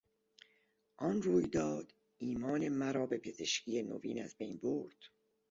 [0.97, 4.97] آن رویداد ایمان مرا به پزشکی نوین از بین برد.